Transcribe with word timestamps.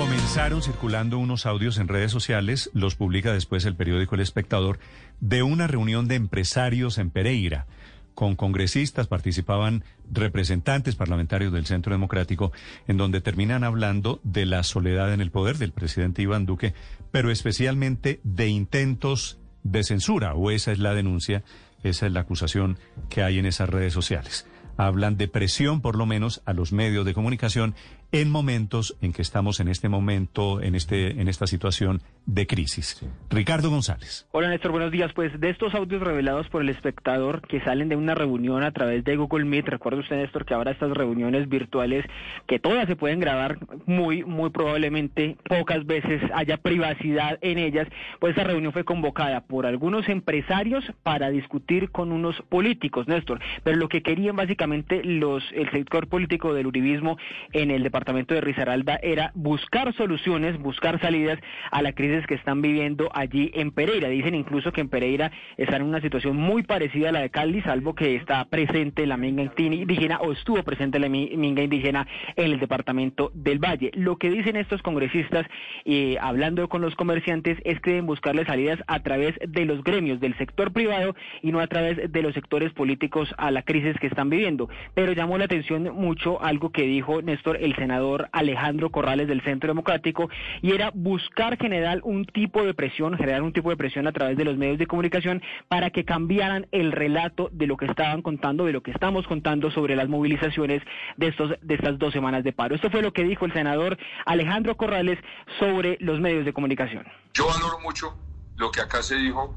Comenzaron 0.00 0.62
circulando 0.62 1.18
unos 1.18 1.44
audios 1.44 1.76
en 1.76 1.86
redes 1.86 2.10
sociales, 2.10 2.70
los 2.72 2.94
publica 2.94 3.34
después 3.34 3.66
el 3.66 3.76
periódico 3.76 4.14
El 4.14 4.22
Espectador, 4.22 4.78
de 5.20 5.42
una 5.42 5.66
reunión 5.66 6.08
de 6.08 6.14
empresarios 6.14 6.96
en 6.96 7.10
Pereira. 7.10 7.66
Con 8.14 8.34
congresistas 8.34 9.08
participaban 9.08 9.84
representantes 10.10 10.96
parlamentarios 10.96 11.52
del 11.52 11.66
Centro 11.66 11.92
Democrático, 11.92 12.50
en 12.88 12.96
donde 12.96 13.20
terminan 13.20 13.62
hablando 13.62 14.22
de 14.24 14.46
la 14.46 14.62
soledad 14.62 15.12
en 15.12 15.20
el 15.20 15.30
poder 15.30 15.58
del 15.58 15.72
presidente 15.72 16.22
Iván 16.22 16.46
Duque, 16.46 16.72
pero 17.10 17.30
especialmente 17.30 18.20
de 18.24 18.48
intentos 18.48 19.38
de 19.64 19.84
censura, 19.84 20.32
o 20.32 20.50
esa 20.50 20.72
es 20.72 20.78
la 20.78 20.94
denuncia, 20.94 21.42
esa 21.82 22.06
es 22.06 22.12
la 22.12 22.20
acusación 22.20 22.78
que 23.10 23.22
hay 23.22 23.38
en 23.38 23.44
esas 23.44 23.68
redes 23.68 23.92
sociales 23.92 24.46
hablan 24.86 25.18
de 25.18 25.28
presión, 25.28 25.82
por 25.82 25.96
lo 25.96 26.06
menos, 26.06 26.40
a 26.46 26.54
los 26.54 26.72
medios 26.72 27.04
de 27.04 27.12
comunicación 27.12 27.74
en 28.12 28.30
momentos 28.30 28.96
en 29.00 29.12
que 29.12 29.22
estamos 29.22 29.60
en 29.60 29.68
este 29.68 29.88
momento, 29.88 30.60
en 30.60 30.74
este, 30.74 31.20
en 31.20 31.28
esta 31.28 31.46
situación 31.46 32.02
de 32.26 32.46
crisis. 32.46 33.00
Ricardo 33.30 33.70
González. 33.70 34.26
Hola 34.32 34.48
Néstor, 34.48 34.72
buenos 34.72 34.90
días. 34.90 35.12
Pues 35.14 35.38
de 35.40 35.50
estos 35.50 35.74
audios 35.74 36.02
revelados 36.02 36.48
por 36.48 36.62
el 36.62 36.68
espectador 36.68 37.40
que 37.46 37.60
salen 37.60 37.88
de 37.88 37.96
una 37.96 38.14
reunión 38.14 38.64
a 38.64 38.72
través 38.72 39.04
de 39.04 39.16
Google 39.16 39.44
Meet, 39.44 39.68
recuerda 39.68 40.00
usted 40.00 40.16
Néstor 40.16 40.44
que 40.44 40.54
ahora 40.54 40.72
estas 40.72 40.90
reuniones 40.90 41.48
virtuales, 41.48 42.04
que 42.46 42.58
todas 42.58 42.86
se 42.88 42.96
pueden 42.96 43.20
grabar 43.20 43.58
muy, 43.86 44.24
muy 44.24 44.50
probablemente 44.50 45.36
pocas 45.48 45.86
veces 45.86 46.20
haya 46.34 46.56
privacidad 46.56 47.38
en 47.42 47.58
ellas, 47.58 47.86
pues 48.18 48.30
esta 48.30 48.44
reunión 48.44 48.72
fue 48.72 48.84
convocada 48.84 49.42
por 49.42 49.66
algunos 49.66 50.08
empresarios 50.08 50.84
para 51.02 51.30
discutir 51.30 51.90
con 51.90 52.10
unos 52.10 52.36
políticos, 52.48 53.06
Néstor. 53.06 53.40
Pero 53.62 53.76
lo 53.76 53.88
que 53.88 54.02
querían 54.02 54.36
básicamente 54.36 55.02
los, 55.04 55.44
el 55.52 55.70
sector 55.70 56.08
político 56.08 56.54
del 56.54 56.66
uribismo 56.66 57.16
en 57.52 57.70
el 57.70 57.82
departamento 57.84 57.99
departamento 58.00 58.34
de 58.34 58.40
Risaralda 58.40 58.98
era 59.02 59.30
buscar 59.34 59.92
soluciones, 59.94 60.58
buscar 60.58 60.98
salidas 61.02 61.38
a 61.70 61.82
la 61.82 61.92
crisis 61.92 62.26
que 62.26 62.34
están 62.34 62.62
viviendo 62.62 63.10
allí 63.12 63.50
en 63.52 63.72
Pereira. 63.72 64.08
Dicen 64.08 64.34
incluso 64.34 64.72
que 64.72 64.80
en 64.80 64.88
Pereira 64.88 65.30
están 65.58 65.82
en 65.82 65.88
una 65.88 66.00
situación 66.00 66.34
muy 66.34 66.62
parecida 66.62 67.10
a 67.10 67.12
la 67.12 67.20
de 67.20 67.28
Cali, 67.28 67.60
salvo 67.60 67.94
que 67.94 68.16
está 68.16 68.46
presente 68.46 69.06
la 69.06 69.18
minga 69.18 69.42
indígena 69.42 70.18
o 70.20 70.32
estuvo 70.32 70.62
presente 70.62 70.98
la 70.98 71.10
minga 71.10 71.62
indígena 71.62 72.06
en 72.36 72.52
el 72.52 72.58
departamento 72.58 73.30
del 73.34 73.58
Valle. 73.58 73.90
Lo 73.94 74.16
que 74.16 74.30
dicen 74.30 74.56
estos 74.56 74.80
congresistas, 74.80 75.46
eh, 75.84 76.16
hablando 76.22 76.70
con 76.70 76.80
los 76.80 76.94
comerciantes, 76.94 77.58
es 77.64 77.80
que 77.80 77.90
deben 77.90 78.06
buscarle 78.06 78.46
salidas 78.46 78.78
a 78.86 79.00
través 79.00 79.34
de 79.46 79.66
los 79.66 79.84
gremios 79.84 80.20
del 80.20 80.36
sector 80.38 80.72
privado 80.72 81.14
y 81.42 81.52
no 81.52 81.60
a 81.60 81.66
través 81.66 82.10
de 82.10 82.22
los 82.22 82.32
sectores 82.32 82.72
políticos 82.72 83.34
a 83.36 83.50
la 83.50 83.62
crisis 83.62 83.98
que 84.00 84.06
están 84.06 84.30
viviendo. 84.30 84.70
Pero 84.94 85.12
llamó 85.12 85.36
la 85.36 85.44
atención 85.44 85.82
mucho 85.94 86.42
algo 86.42 86.70
que 86.70 86.84
dijo 86.84 87.20
Néstor, 87.20 87.58
el 87.60 87.76
senador 87.76 87.89
senador 87.90 88.28
Alejandro 88.30 88.90
Corrales 88.90 89.26
del 89.26 89.42
Centro 89.42 89.66
Democrático 89.66 90.30
y 90.62 90.72
era 90.72 90.92
buscar 90.94 91.58
generar 91.58 92.00
un 92.04 92.24
tipo 92.24 92.62
de 92.62 92.72
presión, 92.72 93.16
generar 93.16 93.42
un 93.42 93.52
tipo 93.52 93.68
de 93.68 93.76
presión 93.76 94.06
a 94.06 94.12
través 94.12 94.36
de 94.36 94.44
los 94.44 94.56
medios 94.56 94.78
de 94.78 94.86
comunicación 94.86 95.42
para 95.66 95.90
que 95.90 96.04
cambiaran 96.04 96.68
el 96.70 96.92
relato 96.92 97.48
de 97.50 97.66
lo 97.66 97.76
que 97.76 97.86
estaban 97.86 98.22
contando, 98.22 98.64
de 98.64 98.72
lo 98.72 98.82
que 98.82 98.92
estamos 98.92 99.26
contando 99.26 99.72
sobre 99.72 99.96
las 99.96 100.08
movilizaciones 100.08 100.82
de 101.16 101.26
estos 101.26 101.50
de 101.60 101.74
estas 101.74 101.98
dos 101.98 102.12
semanas 102.12 102.44
de 102.44 102.52
paro. 102.52 102.76
Esto 102.76 102.90
fue 102.90 103.02
lo 103.02 103.12
que 103.12 103.24
dijo 103.24 103.44
el 103.44 103.52
senador 103.52 103.98
Alejandro 104.24 104.76
Corrales 104.76 105.18
sobre 105.58 105.96
los 105.98 106.20
medios 106.20 106.44
de 106.44 106.52
comunicación. 106.52 107.04
Yo 107.34 107.48
valoro 107.48 107.80
mucho 107.80 108.16
lo 108.56 108.70
que 108.70 108.80
acá 108.82 109.02
se 109.02 109.16
dijo 109.16 109.52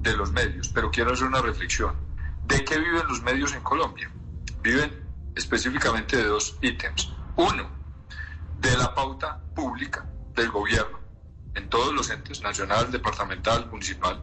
de 0.00 0.16
los 0.16 0.32
medios, 0.32 0.70
pero 0.70 0.90
quiero 0.90 1.12
hacer 1.12 1.26
una 1.26 1.42
reflexión. 1.42 1.92
¿De 2.46 2.64
qué 2.64 2.78
viven 2.78 3.06
los 3.08 3.20
medios 3.22 3.54
en 3.54 3.62
Colombia? 3.62 4.10
Viven 4.62 4.90
específicamente 5.36 6.16
de 6.16 6.24
dos 6.24 6.56
ítems. 6.62 7.17
Uno, 7.38 7.70
de 8.56 8.76
la 8.76 8.92
pauta 8.92 9.40
pública 9.54 10.04
del 10.34 10.50
gobierno 10.50 10.98
en 11.54 11.68
todos 11.68 11.94
los 11.94 12.10
entes, 12.10 12.42
nacional, 12.42 12.90
departamental, 12.90 13.68
municipal. 13.70 14.20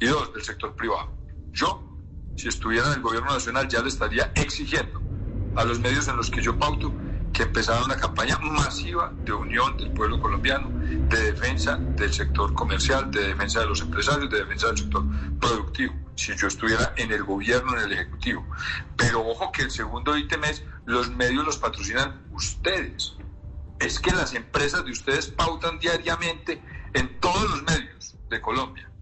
Y 0.00 0.06
dos, 0.06 0.32
del 0.32 0.42
sector 0.42 0.74
privado. 0.74 1.12
Yo, 1.52 2.00
si 2.34 2.48
estuviera 2.48 2.86
en 2.86 2.94
el 2.94 3.00
gobierno 3.02 3.32
nacional, 3.34 3.68
ya 3.68 3.82
le 3.82 3.88
estaría 3.88 4.32
exigiendo 4.34 5.02
a 5.54 5.64
los 5.64 5.78
medios 5.78 6.08
en 6.08 6.16
los 6.16 6.30
que 6.30 6.40
yo 6.40 6.58
pauto 6.58 6.96
que 7.30 7.42
empezaran 7.42 7.84
una 7.84 7.96
campaña 7.96 8.38
masiva 8.38 9.14
de 9.26 9.32
unión 9.34 9.76
del 9.76 9.92
pueblo 9.92 10.18
colombiano, 10.18 10.72
de 11.10 11.32
defensa 11.32 11.86
del 11.98 12.14
sector 12.14 12.54
comercial, 12.54 13.10
de 13.10 13.28
defensa 13.28 13.60
de 13.60 13.66
los 13.66 13.82
empresarios, 13.82 14.30
de 14.30 14.38
defensa 14.38 14.68
del 14.68 14.78
sector 14.78 15.04
productivo, 15.38 15.94
si 16.16 16.34
yo 16.36 16.48
estuviera 16.48 16.94
en 16.96 17.12
el 17.12 17.24
gobierno, 17.24 17.76
en 17.76 17.84
el 17.84 17.92
ejecutivo. 17.92 18.46
Pero 18.96 19.26
ojo 19.26 19.50
que 19.52 19.62
el 19.62 19.70
segundo 19.70 20.16
ítem 20.16 20.44
es, 20.44 20.62
los 20.84 21.10
medios 21.10 21.44
los 21.44 21.58
patrocinan 21.58 22.26
ustedes. 22.32 23.14
Es 23.78 23.98
que 23.98 24.12
las 24.12 24.34
empresas 24.34 24.84
de 24.84 24.92
ustedes 24.92 25.26
pautan 25.26 25.78
diariamente 25.78 26.62
en 26.92 27.20
todos 27.20 27.50
los 27.50 27.62
medios 27.64 28.16
de 28.30 28.40
Colombia. 28.40 28.93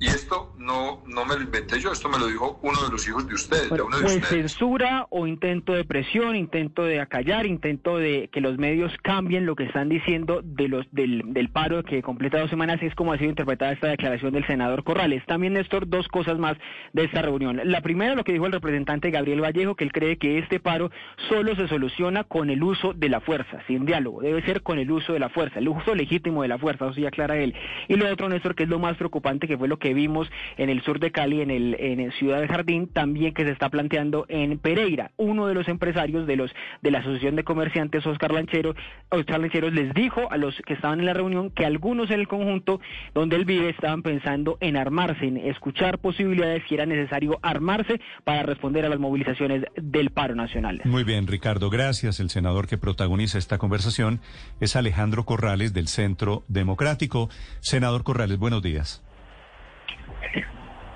Y 0.00 0.06
esto 0.06 0.54
no, 0.58 1.02
no 1.06 1.24
me 1.24 1.34
lo 1.34 1.42
inventé 1.42 1.80
yo, 1.80 1.90
esto 1.90 2.08
me 2.08 2.18
lo 2.18 2.28
dijo 2.28 2.60
uno 2.62 2.84
de 2.84 2.90
los 2.90 3.08
hijos 3.08 3.26
de 3.26 3.34
ustedes, 3.34 3.68
de 3.68 3.82
uno 3.82 3.96
de 3.96 4.02
pues 4.04 4.28
censura 4.28 5.06
o 5.10 5.26
intento 5.26 5.72
de 5.72 5.84
presión, 5.84 6.36
intento 6.36 6.84
de 6.84 7.00
acallar, 7.00 7.46
intento 7.46 7.98
de 7.98 8.28
que 8.30 8.40
los 8.40 8.58
medios 8.58 8.92
cambien 9.02 9.44
lo 9.44 9.56
que 9.56 9.64
están 9.64 9.88
diciendo 9.88 10.40
de 10.44 10.68
los 10.68 10.86
del, 10.92 11.22
del 11.32 11.48
paro 11.48 11.82
que 11.82 12.00
completa 12.02 12.38
dos 12.38 12.50
semanas, 12.50 12.80
es 12.80 12.94
como 12.94 13.12
ha 13.12 13.18
sido 13.18 13.30
interpretada 13.30 13.72
esta 13.72 13.88
declaración 13.88 14.32
del 14.32 14.46
senador 14.46 14.84
Corrales. 14.84 15.24
También, 15.26 15.54
Néstor, 15.54 15.88
dos 15.88 16.06
cosas 16.06 16.38
más 16.38 16.56
de 16.92 17.04
esta 17.04 17.20
reunión. 17.22 17.60
La 17.64 17.80
primera, 17.80 18.14
lo 18.14 18.22
que 18.22 18.32
dijo 18.32 18.46
el 18.46 18.52
representante 18.52 19.10
Gabriel 19.10 19.42
Vallejo, 19.42 19.74
que 19.74 19.82
él 19.82 19.92
cree 19.92 20.16
que 20.16 20.38
este 20.38 20.60
paro 20.60 20.92
solo 21.28 21.56
se 21.56 21.66
soluciona 21.66 22.22
con 22.22 22.50
el 22.50 22.62
uso 22.62 22.92
de 22.92 23.08
la 23.08 23.20
fuerza, 23.20 23.62
sin 23.66 23.84
diálogo, 23.84 24.20
debe 24.20 24.42
ser 24.42 24.62
con 24.62 24.78
el 24.78 24.90
uso 24.92 25.12
de 25.12 25.18
la 25.18 25.28
fuerza, 25.28 25.58
el 25.58 25.68
uso 25.68 25.96
legítimo 25.96 26.42
de 26.42 26.48
la 26.48 26.58
fuerza, 26.58 26.88
eso 26.88 27.00
ya 27.00 27.08
aclara 27.08 27.36
él. 27.36 27.54
Y 27.88 27.96
lo 27.96 28.08
otro, 28.08 28.28
Néstor, 28.28 28.54
que 28.54 28.62
es 28.62 28.68
lo 28.68 28.78
más 28.78 28.96
preocupante, 28.96 29.48
que 29.48 29.58
fue 29.58 29.66
lo 29.66 29.78
que 29.78 29.87
vimos 29.94 30.30
en 30.56 30.70
el 30.70 30.82
sur 30.82 31.00
de 31.00 31.10
Cali, 31.10 31.40
en 31.40 31.50
el 31.50 31.76
en 31.78 32.10
Ciudad 32.12 32.40
de 32.40 32.48
Jardín, 32.48 32.88
también 32.88 33.34
que 33.34 33.44
se 33.44 33.50
está 33.50 33.68
planteando 33.68 34.26
en 34.28 34.58
Pereira. 34.58 35.10
Uno 35.16 35.46
de 35.46 35.54
los 35.54 35.68
empresarios 35.68 36.26
de 36.26 36.36
los 36.36 36.50
de 36.82 36.90
la 36.90 36.98
Asociación 36.98 37.36
de 37.36 37.44
Comerciantes, 37.44 38.06
Oscar 38.06 38.32
Lanchero, 38.32 38.74
Oscar 39.10 39.40
Lancheros, 39.40 39.72
les 39.72 39.92
dijo 39.94 40.30
a 40.30 40.36
los 40.36 40.54
que 40.66 40.74
estaban 40.74 41.00
en 41.00 41.06
la 41.06 41.14
reunión 41.14 41.50
que 41.50 41.66
algunos 41.66 42.10
en 42.10 42.20
el 42.20 42.28
conjunto 42.28 42.80
donde 43.14 43.36
él 43.36 43.44
vive 43.44 43.70
estaban 43.70 44.02
pensando 44.02 44.58
en 44.60 44.76
armarse, 44.76 45.26
en 45.26 45.36
escuchar 45.36 45.98
posibilidades 45.98 46.62
si 46.68 46.74
era 46.74 46.86
necesario 46.86 47.38
armarse 47.42 48.00
para 48.24 48.42
responder 48.42 48.84
a 48.84 48.88
las 48.88 48.98
movilizaciones 48.98 49.64
del 49.76 50.10
paro 50.10 50.34
nacional. 50.34 50.80
Muy 50.84 51.04
bien, 51.04 51.26
Ricardo, 51.26 51.70
gracias. 51.70 52.20
El 52.20 52.30
senador 52.30 52.66
que 52.66 52.78
protagoniza 52.78 53.38
esta 53.38 53.58
conversación 53.58 54.20
es 54.60 54.76
Alejandro 54.76 55.24
Corrales 55.24 55.72
del 55.72 55.88
Centro 55.88 56.44
Democrático. 56.48 57.28
Senador 57.60 58.04
Corrales, 58.04 58.38
buenos 58.38 58.62
días. 58.62 59.02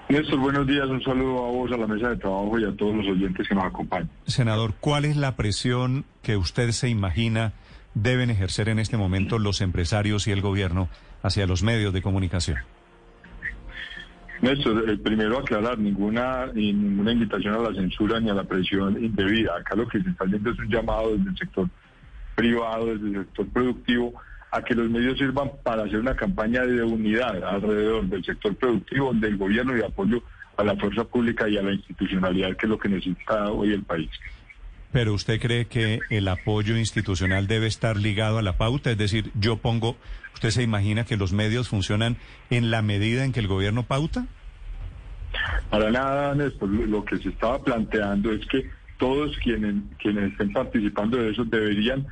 Néstor, 0.09 0.39
buenos 0.41 0.67
días. 0.67 0.87
Un 0.89 1.03
saludo 1.03 1.47
a 1.47 1.51
vos, 1.51 1.73
a 1.73 1.77
la 1.79 1.87
mesa 1.87 2.11
de 2.11 2.17
trabajo 2.17 2.59
y 2.59 2.65
a 2.65 2.77
todos 2.77 2.95
los 2.97 3.07
oyentes 3.07 3.49
que 3.49 3.55
nos 3.55 3.65
acompañan. 3.65 4.11
Senador, 4.27 4.75
¿cuál 4.79 5.07
es 5.07 5.17
la 5.17 5.37
presión 5.37 6.05
que 6.23 6.37
usted 6.37 6.71
se 6.73 6.91
imagina 6.91 7.55
deben 7.95 8.29
ejercer 8.31 8.69
en 8.69 8.79
este 8.79 8.97
momento 8.97 9.39
los 9.39 9.61
empresarios 9.61 10.27
y 10.27 10.33
el 10.33 10.43
gobierno 10.43 10.89
hacia 11.23 11.47
los 11.47 11.63
medios 11.63 11.95
de 11.95 12.03
comunicación? 12.03 12.59
Néstor, 14.43 14.89
el 14.89 14.99
primero 15.01 15.39
aclarar, 15.39 15.79
ninguna, 15.79 16.47
ninguna 16.53 17.13
invitación 17.13 17.55
a 17.55 17.71
la 17.71 17.75
censura 17.75 18.19
ni 18.19 18.29
a 18.29 18.35
la 18.35 18.45
presión 18.45 19.03
indebida. 19.03 19.57
Acá 19.57 19.77
lo 19.77 19.87
que 19.87 20.03
se 20.03 20.11
está 20.11 20.25
haciendo 20.25 20.51
es 20.51 20.59
un 20.59 20.69
llamado 20.69 21.17
desde 21.17 21.31
el 21.31 21.39
sector 21.39 21.69
privado, 22.35 22.87
desde 22.87 23.07
el 23.07 23.25
sector 23.25 23.47
productivo, 23.49 24.13
a 24.53 24.63
que 24.63 24.75
los 24.75 24.89
medios 24.91 25.19
sirvan 25.19 25.51
para 25.63 25.85
hacer 25.85 25.99
una 25.99 26.15
campaña 26.15 26.63
de 26.67 26.83
unidad 26.83 27.43
alrededor 27.43 28.05
del 28.05 28.23
sector 28.23 28.55
productivo, 28.55 29.13
del 29.15 29.39
gobierno 29.39 29.73
y 29.75 29.79
de 29.79 29.87
apoyo 29.87 30.23
a 30.59 30.63
la 30.63 30.77
fuerza 30.77 31.05
pública 31.05 31.49
y 31.49 31.57
a 31.57 31.63
la 31.63 31.73
institucionalidad, 31.73 32.55
que 32.57 32.67
es 32.67 32.71
lo 32.71 32.79
que 32.79 32.91
necesita 32.91 33.51
hoy 33.51 33.73
el 33.73 33.83
país. 33.83 34.11
Pero 34.93 35.15
usted 35.15 35.41
cree 35.41 35.65
que 35.65 36.01
el 36.11 36.29
apoyo 36.29 36.77
institucional 36.77 37.47
debe 37.47 37.67
estar 37.67 37.97
ligado 37.97 38.37
a 38.39 38.43
la 38.43 38.59
pauta, 38.59 38.91
es 38.91 38.99
decir, 38.99 39.31
yo 39.35 39.57
pongo, 39.57 39.97
¿usted 40.35 40.51
se 40.51 40.63
imagina 40.63 41.05
que 41.07 41.17
los 41.17 41.33
medios 41.33 41.71
funcionan 41.71 42.19
en 42.51 42.71
la 42.71 42.83
medida 42.83 43.25
en 43.25 43.33
que 43.33 43.41
el 43.41 43.49
gobierno 43.49 43.85
pauta? 43.85 44.27
Para 45.71 45.91
nada, 45.91 46.35
Néstor, 46.35 46.69
lo 46.69 47.03
que 47.07 47.17
se 47.17 47.31
estaba 47.31 47.65
planteando 47.65 48.31
es 48.33 48.45
que 48.49 48.69
todos 48.99 49.35
quienes, 49.39 49.77
quienes 49.99 50.33
estén 50.33 50.53
participando 50.53 51.17
de 51.17 51.31
eso 51.31 51.47
deberían 51.47 52.07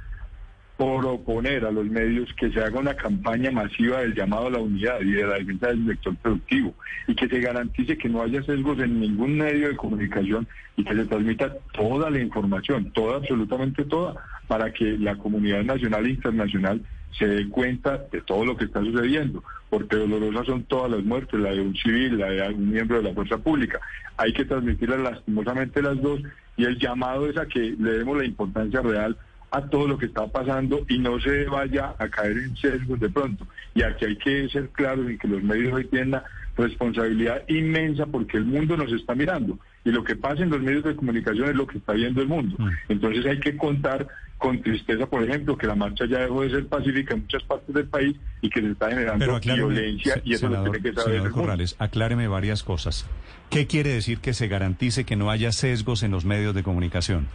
proponer 0.80 1.66
a 1.66 1.70
los 1.70 1.84
medios 1.84 2.32
que 2.38 2.50
se 2.50 2.58
haga 2.58 2.80
una 2.80 2.96
campaña 2.96 3.50
masiva 3.50 4.00
del 4.00 4.14
llamado 4.14 4.46
a 4.46 4.50
la 4.50 4.60
unidad 4.60 4.98
y 5.02 5.10
de 5.10 5.26
la 5.26 5.34
defensa 5.34 5.66
del 5.66 5.86
sector 5.86 6.16
productivo 6.16 6.74
y 7.06 7.14
que 7.14 7.28
se 7.28 7.38
garantice 7.38 7.98
que 7.98 8.08
no 8.08 8.22
haya 8.22 8.42
sesgos 8.44 8.78
en 8.78 8.98
ningún 8.98 9.36
medio 9.36 9.68
de 9.68 9.76
comunicación 9.76 10.48
y 10.78 10.84
que 10.84 10.94
se 10.94 11.04
transmita 11.04 11.54
toda 11.74 12.08
la 12.08 12.18
información, 12.18 12.90
toda, 12.92 13.18
absolutamente 13.18 13.84
toda, 13.84 14.14
para 14.48 14.72
que 14.72 14.96
la 14.96 15.16
comunidad 15.16 15.64
nacional 15.64 16.06
e 16.06 16.10
internacional 16.10 16.80
se 17.18 17.26
dé 17.26 17.48
cuenta 17.50 17.98
de 18.10 18.22
todo 18.22 18.46
lo 18.46 18.56
que 18.56 18.64
está 18.64 18.80
sucediendo, 18.80 19.44
porque 19.68 19.96
dolorosas 19.96 20.46
son 20.46 20.62
todas 20.62 20.90
las 20.92 21.04
muertes, 21.04 21.40
la 21.40 21.50
de 21.50 21.60
un 21.60 21.76
civil, 21.76 22.16
la 22.16 22.30
de 22.30 22.54
un 22.54 22.70
miembro 22.70 23.02
de 23.02 23.10
la 23.10 23.14
fuerza 23.14 23.36
pública. 23.36 23.80
Hay 24.16 24.32
que 24.32 24.46
transmitirlas 24.46 25.00
lastimosamente 25.00 25.82
las 25.82 26.00
dos 26.00 26.22
y 26.56 26.64
el 26.64 26.78
llamado 26.78 27.28
es 27.28 27.36
a 27.36 27.44
que 27.44 27.76
le 27.78 27.98
demos 27.98 28.16
la 28.16 28.24
importancia 28.24 28.80
real 28.80 29.18
a 29.50 29.62
todo 29.62 29.88
lo 29.88 29.98
que 29.98 30.06
está 30.06 30.26
pasando 30.26 30.84
y 30.88 30.98
no 30.98 31.20
se 31.20 31.44
vaya 31.44 31.94
a 31.98 32.08
caer 32.08 32.38
en 32.38 32.56
sesgos 32.56 33.00
de 33.00 33.08
pronto. 33.08 33.46
Y 33.74 33.82
aquí 33.82 34.04
hay 34.04 34.16
que 34.16 34.48
ser 34.48 34.68
claros 34.70 35.08
en 35.08 35.18
que 35.18 35.28
los 35.28 35.42
medios 35.42 35.72
hoy 35.72 35.84
tienen 35.86 36.08
una 36.08 36.24
responsabilidad 36.56 37.42
inmensa 37.48 38.06
porque 38.06 38.36
el 38.36 38.44
mundo 38.44 38.76
nos 38.76 38.92
está 38.92 39.14
mirando 39.14 39.58
y 39.84 39.90
lo 39.90 40.04
que 40.04 40.16
pasa 40.16 40.42
en 40.42 40.50
los 40.50 40.60
medios 40.60 40.84
de 40.84 40.94
comunicación 40.94 41.48
es 41.48 41.56
lo 41.56 41.66
que 41.66 41.78
está 41.78 41.94
viendo 41.94 42.20
el 42.20 42.28
mundo. 42.28 42.56
Mm. 42.58 42.68
Entonces 42.88 43.26
hay 43.26 43.40
que 43.40 43.56
contar 43.56 44.06
con 44.38 44.62
tristeza, 44.62 45.06
por 45.06 45.22
ejemplo, 45.22 45.56
que 45.56 45.66
la 45.66 45.74
marcha 45.74 46.06
ya 46.06 46.20
dejó 46.20 46.42
de 46.42 46.50
ser 46.50 46.66
pacífica 46.66 47.14
en 47.14 47.20
muchas 47.20 47.42
partes 47.42 47.74
del 47.74 47.86
país 47.86 48.16
y 48.40 48.48
que 48.48 48.60
se 48.60 48.70
está 48.70 48.88
generando 48.88 49.38
violencia 49.40 50.20
y 50.24 50.32
eso 50.32 50.48
lo 50.48 50.62
tiene 50.62 50.80
que 50.80 50.94
saber 50.94 51.16
el 51.16 51.30
Corrales, 51.30 51.76
acláreme 51.78 52.26
varias 52.26 52.62
cosas. 52.62 53.06
¿Qué 53.50 53.66
quiere 53.66 53.90
decir 53.90 54.18
que 54.18 54.32
se 54.32 54.48
garantice 54.48 55.04
que 55.04 55.16
no 55.16 55.30
haya 55.30 55.52
sesgos 55.52 56.02
en 56.02 56.10
los 56.10 56.24
medios 56.24 56.54
de 56.54 56.62
comunicación? 56.62 57.26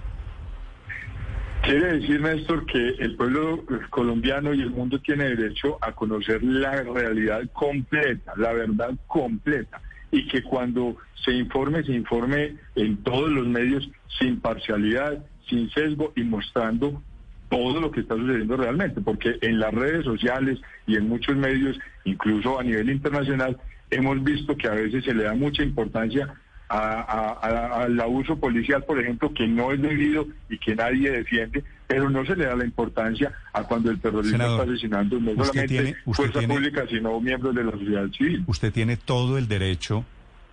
Quiere 1.65 1.99
decir, 1.99 2.21
Néstor, 2.21 2.67
que 2.67 2.89
el 2.99 3.15
pueblo 3.15 3.65
colombiano 3.89 4.53
y 4.53 4.61
el 4.61 4.69
mundo 4.69 4.99
tiene 4.99 5.35
derecho 5.35 5.79
a 5.81 5.93
conocer 5.93 6.43
la 6.43 6.83
realidad 6.83 7.41
completa, 7.53 8.33
la 8.37 8.53
verdad 8.53 8.91
completa 9.07 9.81
y 10.11 10.27
que 10.27 10.43
cuando 10.43 10.95
se 11.23 11.31
informe, 11.31 11.83
se 11.83 11.93
informe 11.93 12.55
en 12.75 12.97
todos 12.97 13.31
los 13.31 13.47
medios 13.47 13.89
sin 14.19 14.39
parcialidad, 14.39 15.25
sin 15.49 15.67
sesgo 15.71 16.13
y 16.15 16.23
mostrando 16.23 17.01
todo 17.49 17.81
lo 17.81 17.89
que 17.89 18.01
está 18.01 18.15
sucediendo 18.15 18.57
realmente, 18.57 19.01
porque 19.01 19.39
en 19.41 19.59
las 19.59 19.73
redes 19.73 20.05
sociales 20.05 20.59
y 20.85 20.97
en 20.97 21.09
muchos 21.09 21.35
medios, 21.35 21.79
incluso 22.03 22.59
a 22.59 22.63
nivel 22.63 22.91
internacional, 22.91 23.57
hemos 23.89 24.23
visto 24.23 24.55
que 24.55 24.67
a 24.67 24.75
veces 24.75 25.03
se 25.03 25.15
le 25.15 25.23
da 25.23 25.33
mucha 25.33 25.63
importancia 25.63 26.31
al 26.67 27.99
abuso 27.99 28.37
policial, 28.37 28.83
por 28.83 28.99
ejemplo, 28.99 29.33
que 29.33 29.47
no 29.47 29.71
es 29.71 29.81
debido 29.81 30.27
y 30.49 30.57
que 30.57 30.75
nadie 30.75 31.11
defiende, 31.11 31.63
pero 31.87 32.09
no 32.09 32.25
se 32.25 32.35
le 32.35 32.45
da 32.45 32.55
la 32.55 32.65
importancia 32.65 33.31
a 33.53 33.63
cuando 33.63 33.91
el 33.91 33.99
terrorismo 33.99 34.43
está 34.43 34.63
asesinando 34.63 35.19
no 35.19 35.31
solamente 35.45 35.95
fuerza 36.05 36.41
pública, 36.41 36.85
sino 36.89 37.19
miembros 37.19 37.53
de 37.55 37.63
la 37.63 37.71
sociedad 37.71 38.07
civil. 38.09 38.43
Usted 38.47 38.73
tiene 38.73 38.97
todo 38.97 39.37
el 39.37 39.47
derecho 39.47 40.05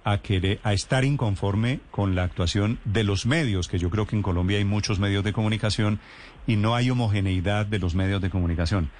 a 0.05 0.19
querer, 0.19 0.59
a 0.64 0.73
estar 0.73 1.05
inconforme 1.05 1.81
con 1.91 2.14
la 2.14 2.25
actuación 2.25 2.79
de 2.85 3.05
los 3.05 3.25
medios, 3.25 3.69
que 3.69 3.79
yo 3.79 3.88
creo 3.88 4.06
que 4.06 4.17
en 4.17 4.23
Colombia 4.23 4.59
hay 4.59 4.64
muchos 4.64 4.99
medios 4.99 5.25
de 5.25 5.32
comunicación 5.32 6.00
y 6.47 6.56
no 6.56 6.75
hay 6.75 6.91
homogeneidad 6.91 7.67
de 7.67 7.79
los 7.79 7.94
medios 7.94 8.20
de 8.20 8.31
comunicación. 8.31 8.91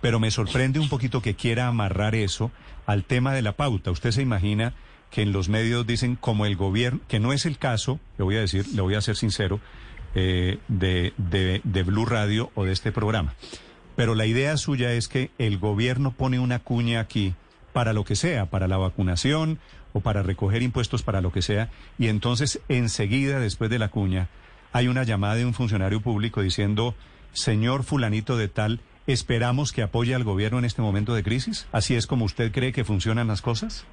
Pero 0.00 0.18
me 0.18 0.30
sorprende 0.30 0.78
un 0.78 0.88
poquito 0.88 1.22
que 1.22 1.34
quiera 1.34 1.68
amarrar 1.68 2.14
eso 2.14 2.50
al 2.86 3.04
tema 3.04 3.32
de 3.32 3.42
la 3.42 3.52
pauta. 3.52 3.90
Usted 3.90 4.10
se 4.10 4.22
imagina 4.22 4.72
que 5.10 5.22
en 5.22 5.32
los 5.32 5.48
medios 5.48 5.86
dicen 5.86 6.16
como 6.16 6.46
el 6.46 6.56
gobierno, 6.56 7.00
que 7.08 7.20
no 7.20 7.32
es 7.32 7.46
el 7.46 7.58
caso, 7.58 8.00
le 8.18 8.24
voy 8.24 8.36
a 8.36 8.40
decir, 8.40 8.66
le 8.74 8.82
voy 8.82 8.94
a 8.94 9.00
ser 9.00 9.16
sincero, 9.16 9.60
eh, 10.14 10.58
de, 10.68 11.12
de, 11.16 11.60
de 11.64 11.82
Blue 11.82 12.06
Radio 12.06 12.50
o 12.54 12.64
de 12.64 12.72
este 12.72 12.92
programa. 12.92 13.34
Pero 13.96 14.14
la 14.14 14.26
idea 14.26 14.56
suya 14.56 14.92
es 14.92 15.08
que 15.08 15.30
el 15.38 15.58
gobierno 15.58 16.12
pone 16.12 16.38
una 16.38 16.58
cuña 16.58 17.00
aquí 17.00 17.34
para 17.72 17.92
lo 17.92 18.04
que 18.04 18.16
sea, 18.16 18.46
para 18.46 18.68
la 18.68 18.78
vacunación 18.78 19.58
o 19.92 20.00
para 20.00 20.22
recoger 20.22 20.62
impuestos 20.62 21.02
para 21.02 21.20
lo 21.20 21.32
que 21.32 21.42
sea, 21.42 21.70
y 21.98 22.08
entonces 22.08 22.60
enseguida, 22.68 23.40
después 23.40 23.70
de 23.70 23.78
la 23.78 23.88
cuña, 23.88 24.28
hay 24.72 24.88
una 24.88 25.04
llamada 25.04 25.36
de 25.36 25.46
un 25.46 25.54
funcionario 25.54 26.02
público 26.02 26.42
diciendo, 26.42 26.94
señor 27.32 27.82
fulanito 27.82 28.36
de 28.36 28.48
tal, 28.48 28.80
esperamos 29.06 29.72
que 29.72 29.82
apoye 29.82 30.14
al 30.14 30.24
gobierno 30.24 30.58
en 30.58 30.66
este 30.66 30.82
momento 30.82 31.14
de 31.14 31.22
crisis. 31.22 31.66
¿Así 31.72 31.94
es 31.94 32.06
como 32.06 32.24
usted 32.24 32.52
cree 32.52 32.72
que 32.72 32.84
funcionan 32.84 33.28
las 33.28 33.40
cosas? 33.40 33.86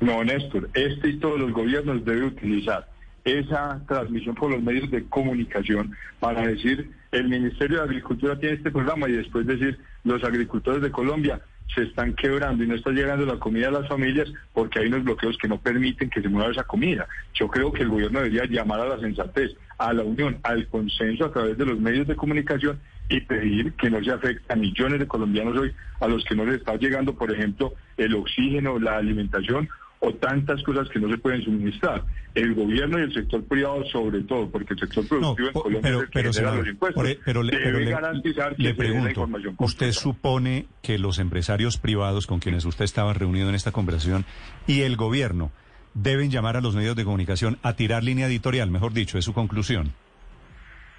No, 0.00 0.22
Néstor, 0.22 0.68
este 0.74 1.08
y 1.08 1.16
todos 1.18 1.38
los 1.38 1.52
gobiernos 1.52 2.04
deben 2.04 2.24
utilizar 2.24 2.88
esa 3.24 3.80
transmisión 3.88 4.34
por 4.34 4.50
los 4.50 4.62
medios 4.62 4.90
de 4.90 5.04
comunicación 5.04 5.96
para 6.20 6.46
decir 6.46 6.90
el 7.10 7.28
Ministerio 7.28 7.78
de 7.78 7.84
Agricultura 7.84 8.38
tiene 8.38 8.56
este 8.56 8.70
programa 8.70 9.08
y 9.08 9.12
después 9.12 9.46
decir 9.46 9.78
los 10.04 10.22
agricultores 10.24 10.82
de 10.82 10.90
Colombia 10.90 11.40
se 11.74 11.84
están 11.84 12.14
quebrando 12.14 12.62
y 12.62 12.66
no 12.66 12.74
está 12.74 12.90
llegando 12.90 13.24
la 13.24 13.38
comida 13.38 13.68
a 13.68 13.72
las 13.72 13.88
familias 13.88 14.30
porque 14.52 14.80
hay 14.80 14.88
unos 14.88 15.04
bloqueos 15.04 15.38
que 15.38 15.48
no 15.48 15.58
permiten 15.58 16.10
que 16.10 16.20
se 16.20 16.28
mueva 16.28 16.52
esa 16.52 16.64
comida. 16.64 17.08
Yo 17.32 17.48
creo 17.48 17.72
que 17.72 17.82
el 17.82 17.88
gobierno 17.88 18.20
debería 18.20 18.44
llamar 18.44 18.80
a 18.80 18.88
la 18.88 19.00
sensatez, 19.00 19.52
a 19.78 19.92
la 19.92 20.02
unión, 20.02 20.38
al 20.42 20.68
consenso 20.68 21.24
a 21.24 21.32
través 21.32 21.56
de 21.56 21.64
los 21.64 21.80
medios 21.80 22.06
de 22.06 22.16
comunicación 22.16 22.78
y 23.08 23.20
pedir 23.20 23.72
que 23.74 23.90
no 23.90 24.02
se 24.02 24.10
afecte 24.10 24.52
a 24.52 24.56
millones 24.56 25.00
de 25.00 25.06
colombianos 25.06 25.58
hoy 25.58 25.72
a 26.00 26.08
los 26.08 26.24
que 26.24 26.34
no 26.34 26.44
les 26.44 26.56
está 26.56 26.76
llegando, 26.76 27.14
por 27.14 27.32
ejemplo, 27.32 27.74
el 27.96 28.14
oxígeno, 28.14 28.78
la 28.78 28.96
alimentación 28.96 29.68
o 30.00 30.12
tantas 30.14 30.62
cosas 30.62 30.88
que 30.88 30.98
no 30.98 31.08
se 31.08 31.18
pueden 31.18 31.42
suministrar. 31.42 32.04
El 32.34 32.54
gobierno 32.54 32.98
y 32.98 33.02
el 33.02 33.14
sector 33.14 33.44
privado 33.44 33.84
sobre 33.86 34.22
todo, 34.22 34.50
porque 34.50 34.74
el 34.74 34.80
sector 34.80 35.06
productivo 35.06 35.48
en 35.48 35.54
Colombia 35.54 35.80
pero, 35.82 35.98
es 35.98 36.02
el 36.02 36.10
que 36.10 36.40
pero, 36.40 36.56
los 36.56 36.68
impuestos, 36.68 37.08
e- 37.08 37.20
pero, 37.24 37.44
debe 37.44 37.84
garantizar 37.84 38.56
que 38.56 38.62
le 38.62 38.68
se 38.70 38.74
pregunto, 38.74 39.04
la 39.04 39.10
información 39.10 39.56
¿Usted 39.58 39.92
supone 39.92 40.66
que 40.82 40.98
los 40.98 41.18
empresarios 41.18 41.78
privados 41.78 42.26
con 42.26 42.40
quienes 42.40 42.64
usted 42.64 42.84
estaba 42.84 43.14
reunido 43.14 43.48
en 43.48 43.54
esta 43.54 43.70
conversación 43.70 44.24
y 44.66 44.80
el 44.80 44.96
gobierno 44.96 45.52
deben 45.94 46.30
llamar 46.30 46.56
a 46.56 46.60
los 46.60 46.74
medios 46.74 46.96
de 46.96 47.04
comunicación 47.04 47.58
a 47.62 47.74
tirar 47.74 48.02
línea 48.02 48.26
editorial, 48.26 48.70
mejor 48.70 48.92
dicho, 48.92 49.16
es 49.16 49.24
su 49.24 49.32
conclusión? 49.32 49.92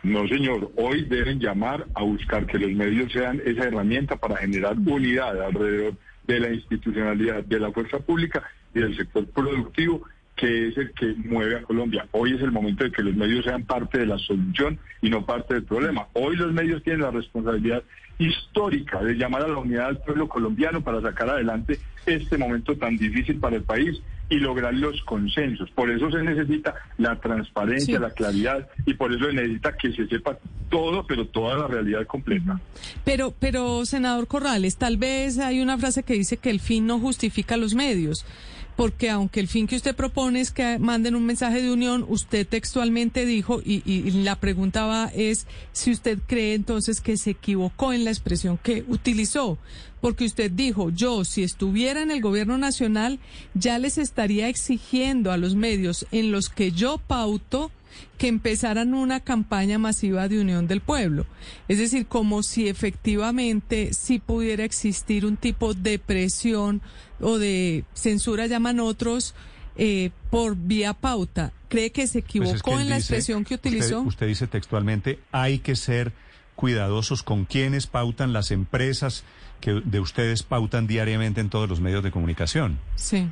No, 0.05 0.27
señor. 0.27 0.71
Hoy 0.75 1.03
deben 1.05 1.39
llamar 1.39 1.87
a 1.95 2.03
buscar 2.03 2.45
que 2.45 2.59
los 2.59 2.69
medios 2.71 3.11
sean 3.11 3.41
esa 3.43 3.63
herramienta 3.63 4.15
para 4.15 4.37
generar 4.37 4.77
unidad 4.77 5.41
alrededor 5.41 5.95
de 6.27 6.39
la 6.39 6.53
institucionalidad 6.53 7.43
de 7.43 7.59
la 7.59 7.71
fuerza 7.71 7.97
pública 7.97 8.43
y 8.75 8.81
del 8.81 8.95
sector 8.95 9.25
productivo 9.25 10.03
que 10.35 10.67
es 10.67 10.77
el 10.77 10.91
que 10.91 11.15
mueve 11.27 11.55
a 11.55 11.63
Colombia. 11.63 12.07
Hoy 12.11 12.35
es 12.35 12.41
el 12.41 12.51
momento 12.51 12.83
de 12.83 12.91
que 12.91 13.01
los 13.01 13.15
medios 13.15 13.45
sean 13.45 13.63
parte 13.63 13.97
de 13.97 14.05
la 14.05 14.19
solución 14.19 14.77
y 15.01 15.09
no 15.09 15.25
parte 15.25 15.55
del 15.55 15.63
problema. 15.63 16.07
Hoy 16.13 16.35
los 16.35 16.53
medios 16.53 16.83
tienen 16.83 17.01
la 17.01 17.09
responsabilidad 17.09 17.81
histórica 18.19 19.01
de 19.01 19.15
llamar 19.15 19.41
a 19.41 19.47
la 19.47 19.57
unidad 19.57 19.87
del 19.87 19.97
pueblo 19.97 20.27
colombiano 20.27 20.81
para 20.81 21.01
sacar 21.01 21.29
adelante 21.29 21.79
este 22.05 22.37
momento 22.37 22.77
tan 22.77 22.95
difícil 22.95 23.39
para 23.39 23.55
el 23.55 23.63
país 23.63 23.99
y 24.30 24.36
lograr 24.36 24.74
los 24.74 25.01
consensos. 25.04 25.69
Por 25.72 25.89
eso 25.92 26.10
se 26.12 26.22
necesita 26.24 26.74
la 26.98 27.19
transparencia, 27.19 28.00
la 28.00 28.12
claridad 28.12 28.68
y 28.86 28.94
por 28.95 29.13
eso 29.13 29.25
se 29.25 29.33
necesita 29.33 29.75
que 29.77 29.92
se 29.94 30.07
sepa 30.07 30.38
todo, 30.69 31.06
pero 31.06 31.27
toda 31.27 31.57
la 31.57 31.68
realidad 31.68 32.06
completa. 32.07 32.60
Pero, 33.04 33.33
pero, 33.38 33.86
senador 33.86 34.27
Corrales, 34.27 34.77
tal 34.77 34.98
vez 34.98 35.38
hay 35.38 35.62
una 35.62 35.77
frase 35.77 36.04
que 36.04 36.13
dice 36.13 36.38
que 36.38 36.50
el 36.50 36.60
fin 36.60 36.88
no 36.88 37.00
justifica 37.00 37.57
los 37.57 37.75
medios 37.75 38.25
porque 38.75 39.10
aunque 39.10 39.39
el 39.39 39.48
fin 39.48 39.68
que 39.68 39.75
usted 39.75 39.95
propone 39.95 40.42
es 40.42 40.51
que 40.51 40.80
manden 40.80 41.16
un 41.16 41.25
mensaje 41.25 41.62
de 41.62 41.72
unión, 41.72 42.06
usted 42.07 42.48
textualmente 42.48 43.25
dijo, 43.25 43.62
y, 43.63 43.81
y, 43.86 44.12
la 44.24 44.36
pregunta 44.39 44.86
va 44.86 45.12
es 45.16 45.48
si 45.72 45.92
usted 45.92 46.19
cree 46.27 46.56
entonces 46.56 47.01
que 47.01 47.18
se 47.18 47.31
equivocó 47.31 47.94
en 47.94 48.04
la 48.04 48.12
expresión 48.12 48.57
que 48.62 48.83
utilizó, 48.88 49.57
porque 50.01 50.25
usted 50.25 50.51
dijo, 50.51 50.89
yo 50.89 51.24
si 51.24 51.44
estuviera 51.44 52.01
en 52.01 52.12
el 52.12 52.22
gobierno 52.22 52.58
nacional 52.58 53.20
ya 53.53 53.79
les 53.79 53.98
estaría 53.98 54.50
exigiendo 54.50 55.32
a 55.32 55.38
los 55.38 55.55
medios 55.55 56.05
en 56.12 56.32
los 56.32 56.50
que 56.50 56.72
yo 56.72 56.98
pauto 56.98 57.72
que 58.17 58.27
empezaran 58.27 58.93
una 58.93 59.19
campaña 59.19 59.77
masiva 59.77 60.27
de 60.27 60.39
unión 60.39 60.67
del 60.67 60.81
pueblo. 60.81 61.25
Es 61.67 61.77
decir, 61.77 62.05
como 62.07 62.43
si 62.43 62.67
efectivamente 62.67 63.93
sí 63.93 64.19
pudiera 64.19 64.63
existir 64.63 65.25
un 65.25 65.37
tipo 65.37 65.73
de 65.73 65.99
presión 65.99 66.81
o 67.19 67.37
de 67.37 67.83
censura, 67.93 68.47
llaman 68.47 68.79
otros, 68.79 69.35
eh, 69.77 70.11
por 70.29 70.55
vía 70.55 70.93
pauta. 70.93 71.51
¿Cree 71.67 71.91
que 71.91 72.07
se 72.07 72.21
pues 72.21 72.25
equivocó 72.25 72.79
en 72.79 72.89
la 72.89 72.97
expresión 72.97 73.43
que 73.43 73.55
utilizó? 73.55 74.01
Usted, 74.01 74.27
dice 74.27 74.47
textualmente, 74.47 75.19
hay 75.31 75.59
que 75.59 75.75
ser 75.75 76.13
cuidadosos 76.55 77.23
con 77.23 77.43
quienes 77.45 77.87
pautan 77.87 78.31
las 78.31 78.51
empresas 78.51 79.23
que 79.59 79.81
de 79.83 79.99
ustedes 79.99 80.43
pautan 80.43 80.87
diariamente 80.87 81.41
en 81.41 81.49
todos 81.49 81.67
los 81.67 81.81
medios 81.81 82.03
de 82.03 82.11
comunicación. 82.11 82.79
Sí. 82.95 83.27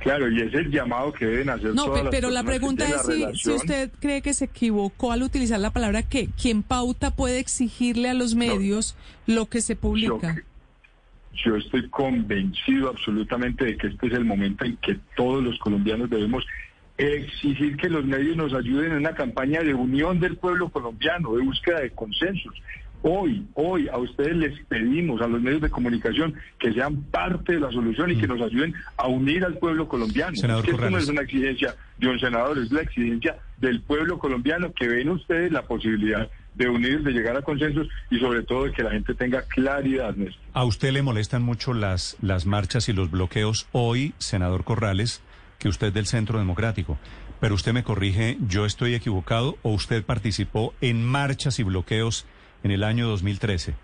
Claro, 0.00 0.30
y 0.30 0.40
es 0.40 0.52
el 0.52 0.70
llamado 0.70 1.12
que 1.12 1.24
deben 1.24 1.48
hacer 1.48 1.74
no, 1.74 1.90
pero 2.10 2.28
la 2.28 2.44
pregunta 2.44 2.84
es 2.86 3.40
si, 3.40 3.50
usted 3.50 3.90
cree 4.00 4.20
que 4.20 4.34
se 4.34 4.46
equivocó 4.46 5.12
al 5.12 5.22
utilizar 5.22 5.58
la 5.58 5.70
palabra 5.70 6.02
que 6.02 6.28
quien 6.40 6.62
pauta 6.62 7.10
puede 7.10 7.38
exigirle 7.38 8.10
a 8.10 8.14
los 8.14 8.34
medios 8.34 8.96
lo 9.26 9.46
que 9.46 9.62
se 9.62 9.76
publica. 9.76 10.42
Yo, 11.42 11.56
estoy 11.56 11.88
convencido 11.88 12.90
absolutamente 12.90 13.64
de 13.64 13.76
que 13.76 13.88
este 13.88 14.06
es 14.06 14.12
el 14.12 14.24
momento 14.24 14.64
en 14.64 14.76
que 14.76 14.98
todos 15.16 15.42
los 15.42 15.58
colombianos 15.58 16.10
debemos 16.10 16.44
exigir 16.96 17.76
que 17.76 17.88
los 17.88 18.04
medios 18.04 18.36
nos 18.36 18.54
ayuden 18.54 18.92
en 18.92 18.98
una 18.98 19.14
campaña 19.14 19.62
de 19.62 19.74
unión 19.74 20.20
del 20.20 20.36
pueblo 20.36 20.68
colombiano, 20.68 21.34
de 21.34 21.42
búsqueda 21.42 21.80
de 21.80 21.90
consensos. 21.90 22.54
Hoy, 23.06 23.46
hoy 23.52 23.86
a 23.88 23.98
ustedes 23.98 24.34
les 24.34 24.64
pedimos, 24.64 25.20
a 25.20 25.26
los 25.26 25.42
medios 25.42 25.60
de 25.60 25.68
comunicación, 25.68 26.32
que 26.58 26.72
sean 26.72 27.02
parte 27.02 27.52
de 27.52 27.60
la 27.60 27.70
solución 27.70 28.10
y 28.10 28.16
que 28.16 28.26
mm. 28.26 28.30
nos 28.30 28.40
ayuden 28.40 28.72
a 28.96 29.08
unir 29.08 29.44
al 29.44 29.58
pueblo 29.58 29.86
colombiano. 29.86 30.34
Senador 30.34 30.66
esto 30.66 30.88
no 30.88 30.96
es 30.96 31.08
una 31.08 31.20
exigencia 31.20 31.74
de 31.98 32.08
un 32.08 32.18
senador, 32.18 32.56
es 32.56 32.72
la 32.72 32.80
exigencia 32.80 33.36
del 33.58 33.82
pueblo 33.82 34.18
colombiano 34.18 34.72
que 34.72 34.88
ven 34.88 35.10
ustedes 35.10 35.52
la 35.52 35.66
posibilidad 35.66 36.30
de 36.54 36.66
unir, 36.70 37.02
de 37.02 37.12
llegar 37.12 37.36
a 37.36 37.42
consensos 37.42 37.88
y 38.10 38.18
sobre 38.18 38.42
todo 38.42 38.64
de 38.64 38.72
que 38.72 38.82
la 38.82 38.92
gente 38.92 39.12
tenga 39.12 39.42
claridad. 39.42 40.14
Néstor. 40.14 40.42
¿A 40.54 40.64
usted 40.64 40.90
le 40.90 41.02
molestan 41.02 41.42
mucho 41.42 41.74
las, 41.74 42.16
las 42.22 42.46
marchas 42.46 42.88
y 42.88 42.94
los 42.94 43.10
bloqueos 43.10 43.68
hoy, 43.72 44.14
senador 44.16 44.64
Corrales, 44.64 45.20
que 45.58 45.68
usted 45.68 45.92
del 45.92 46.06
Centro 46.06 46.38
Democrático? 46.38 46.98
Pero 47.38 47.54
usted 47.54 47.74
me 47.74 47.84
corrige, 47.84 48.38
¿yo 48.48 48.64
estoy 48.64 48.94
equivocado 48.94 49.58
o 49.60 49.72
usted 49.72 50.02
participó 50.06 50.72
en 50.80 51.04
marchas 51.04 51.58
y 51.58 51.64
bloqueos 51.64 52.24
en 52.64 52.72
el 52.72 52.82
año 52.82 53.06
2013? 53.06 53.74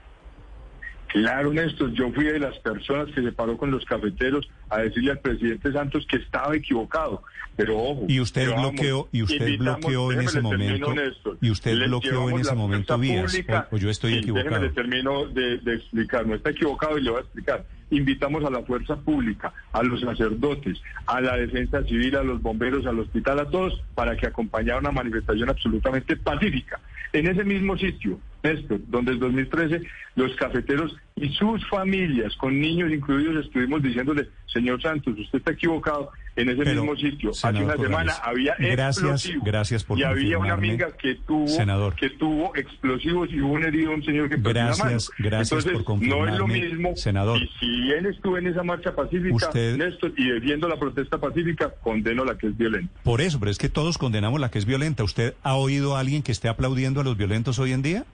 Claro, 1.09 1.53
Néstor, 1.53 1.93
yo 1.93 2.13
fui 2.13 2.25
de 2.25 2.39
las 2.39 2.57
personas 2.61 3.13
que 3.13 3.21
se 3.21 3.33
paró 3.33 3.57
con 3.57 3.71
los 3.71 3.85
cafeteros 3.85 4.49
a 4.69 4.79
decirle 4.79 5.11
al 5.11 5.19
presidente 5.19 5.73
Santos 5.73 6.07
que 6.09 6.19
estaba 6.19 6.55
equivocado. 6.55 7.23
Pero 7.57 7.79
ojo. 7.79 8.05
Y 8.09 8.21
usted 8.21 8.47
bloqueó, 8.47 9.09
y 9.11 9.23
usted 9.23 9.59
bloqueó 9.59 10.13
en 10.13 10.21
ese 10.21 10.41
momento. 10.41 10.95
y 11.41 11.51
usted 11.51 11.77
bloqueó 11.87 12.31
en 12.31 12.39
ese 12.39 12.55
momento 12.55 12.97
vías. 12.97 13.37
O, 13.73 13.77
yo 13.77 13.91
estoy 13.91 14.15
equivocado. 14.15 14.51
Déjeme 14.51 14.69
termino 14.71 15.27
de, 15.27 15.59
de 15.59 15.75
explicar. 15.75 16.27
No 16.27 16.37
está 16.37 16.51
equivocado 16.51 16.97
y 16.97 17.03
le 17.03 17.11
voy 17.11 17.19
a 17.19 17.23
explicar 17.23 17.67
invitamos 17.91 18.45
a 18.45 18.51
la 18.51 18.63
fuerza 18.63 18.97
pública, 18.97 19.53
a 19.73 19.83
los 19.83 20.01
sacerdotes, 20.01 20.81
a 21.07 21.21
la 21.21 21.37
defensa 21.37 21.83
civil, 21.85 22.17
a 22.17 22.23
los 22.23 22.41
bomberos, 22.41 22.87
al 22.87 23.01
hospital, 23.01 23.41
a 23.41 23.47
todos, 23.47 23.83
para 23.95 24.17
que 24.17 24.29
acompañara 24.29 24.79
una 24.79 24.93
manifestación 24.93 25.51
absolutamente 25.51 26.17
pacífica. 26.17 26.81
En 27.13 27.27
ese 27.27 27.45
mismo 27.45 27.77
sitio, 27.77 28.21
Néstor, 28.43 28.81
donde 28.89 29.13
en 29.13 29.19
2013 29.21 29.83
los 30.17 30.35
cafeteros 30.37 30.97
y 31.17 31.29
sus 31.31 31.67
familias, 31.69 32.35
con 32.37 32.59
niños 32.59 32.91
incluidos, 32.91 33.45
estuvimos 33.45 33.83
diciéndole, 33.83 34.29
señor 34.47 34.81
Santos, 34.81 35.19
usted 35.19 35.39
está 35.39 35.53
equivocado, 35.53 36.11
en 36.37 36.49
ese 36.49 36.65
mismo 36.65 36.97
sitio. 36.97 37.31
Hace 37.31 37.63
una 37.63 37.77
semana 37.77 38.13
había 38.23 38.55
gracias, 38.59 39.31
gracias 39.43 39.85
por 39.85 39.99
y 39.99 40.05
había 40.05 40.39
una 40.39 40.55
amiga 40.55 40.89
que 40.97 41.17
tuvo 41.27 41.47
senador. 41.49 41.95
que 41.95 42.11
tuvo 42.11 42.55
explosivos 42.57 43.29
y 43.31 43.41
hubo 43.41 43.55
un 43.55 43.65
herido 43.65 43.93
un 43.93 44.03
señor 44.05 44.29
que 44.29 44.37
gracias, 44.37 44.79
la 44.79 44.85
mano. 44.85 44.99
Gracias 45.19 45.67
Entonces, 45.67 45.85
por 45.85 46.03
no 46.03 46.29
es 46.29 46.39
lo 46.39 46.47
mismo. 46.47 46.97
Senador. 46.97 47.41
Y 47.41 47.49
si 47.59 47.81
bien 47.83 48.07
estuve 48.07 48.39
en 48.41 48.47
esa 48.49 48.63
marcha 48.63 48.95
pacífica, 48.95 49.35
usted, 49.35 49.77
Néstor, 49.77 50.13
y 50.17 50.31
defiendo 50.31 50.69
la 50.69 50.79
protesta 50.79 51.19
pacífica, 51.19 51.73
condeno 51.83 52.25
la 52.25 52.37
que 52.37 52.49
es 52.49 52.57
violenta. 52.57 52.93
Por 53.03 53.21
eso, 53.21 53.39
pero 53.39 53.51
es 53.51 53.59
que 53.59 53.69
todos 53.69 53.99
condenamos 53.99 54.41
la 54.41 54.51
que 54.51 54.59
es 54.59 54.67
violenta. 54.67 55.05
¿Usted 55.05 55.35
ha 55.43 55.55
oído 55.57 55.97
a 55.97 56.01
alguien 56.01 56.23
que 56.23 56.33
esté 56.33 56.49
aplaudiendo 56.49 57.01
a 57.01 57.05
los 57.05 57.17
violentos 57.17 57.59
hoy 57.59 57.73
en 57.73 57.83
día? 57.83 58.05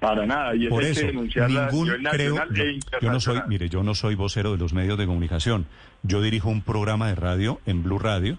Para 0.00 0.24
nada, 0.24 0.54
y 0.54 0.66
Por 0.68 0.82
eso, 0.82 1.06
ningún 1.06 1.28
creo, 1.28 2.36
e 2.54 2.80
yo, 3.02 3.12
no 3.12 3.20
soy, 3.20 3.42
mire, 3.46 3.68
yo 3.68 3.82
no 3.82 3.94
soy 3.94 4.14
vocero 4.14 4.52
de 4.52 4.56
los 4.56 4.72
medios 4.72 4.96
de 4.96 5.04
comunicación. 5.04 5.66
Yo 6.02 6.22
dirijo 6.22 6.48
un 6.48 6.62
programa 6.62 7.08
de 7.08 7.16
radio 7.16 7.60
en 7.66 7.82
Blue 7.82 7.98
Radio, 7.98 8.38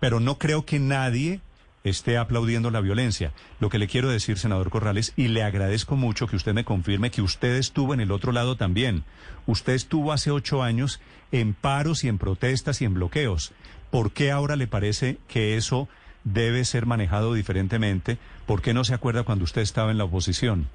pero 0.00 0.18
no 0.18 0.38
creo 0.38 0.64
que 0.64 0.78
nadie 0.78 1.40
esté 1.84 2.16
aplaudiendo 2.16 2.70
la 2.70 2.80
violencia. 2.80 3.32
Lo 3.60 3.68
que 3.68 3.78
le 3.78 3.86
quiero 3.86 4.08
decir, 4.08 4.38
senador 4.38 4.70
Corrales, 4.70 5.12
y 5.14 5.28
le 5.28 5.42
agradezco 5.42 5.94
mucho 5.94 6.26
que 6.26 6.36
usted 6.36 6.54
me 6.54 6.64
confirme 6.64 7.10
que 7.10 7.20
usted 7.20 7.56
estuvo 7.56 7.92
en 7.92 8.00
el 8.00 8.10
otro 8.10 8.32
lado 8.32 8.56
también. 8.56 9.04
Usted 9.46 9.74
estuvo 9.74 10.12
hace 10.12 10.30
ocho 10.30 10.62
años 10.62 11.00
en 11.32 11.52
paros 11.52 12.02
y 12.02 12.08
en 12.08 12.16
protestas 12.16 12.80
y 12.80 12.86
en 12.86 12.94
bloqueos. 12.94 13.52
¿Por 13.90 14.12
qué 14.12 14.30
ahora 14.30 14.56
le 14.56 14.66
parece 14.66 15.18
que 15.28 15.56
eso 15.56 15.86
debe 16.24 16.64
ser 16.64 16.86
manejado 16.86 17.34
diferentemente? 17.34 18.18
¿Por 18.46 18.62
qué 18.62 18.74
no 18.74 18.84
se 18.84 18.94
acuerda 18.94 19.24
cuando 19.24 19.44
usted 19.44 19.62
estaba 19.62 19.90
en 19.90 19.98
la 19.98 20.04
oposición? 20.04 20.68